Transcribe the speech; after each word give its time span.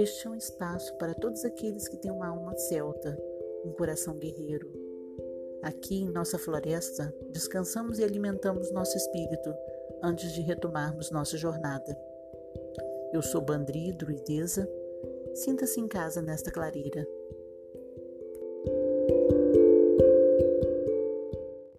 Este 0.00 0.26
é 0.26 0.30
um 0.30 0.34
espaço 0.34 0.94
para 0.94 1.12
todos 1.12 1.44
aqueles 1.44 1.86
que 1.86 1.98
têm 1.98 2.10
uma 2.10 2.28
alma 2.28 2.56
celta, 2.56 3.20
um 3.66 3.70
coração 3.72 4.16
guerreiro. 4.16 4.66
Aqui 5.60 6.04
em 6.04 6.10
nossa 6.10 6.38
floresta, 6.38 7.14
descansamos 7.28 7.98
e 7.98 8.04
alimentamos 8.04 8.72
nosso 8.72 8.96
espírito 8.96 9.54
antes 10.02 10.32
de 10.32 10.40
retomarmos 10.40 11.10
nossa 11.10 11.36
jornada. 11.36 11.94
Eu 13.12 13.20
sou 13.20 13.42
Bandri, 13.42 13.92
druideza. 13.92 14.66
Sinta-se 15.34 15.78
em 15.78 15.86
casa 15.86 16.22
nesta 16.22 16.50
clareira. 16.50 17.06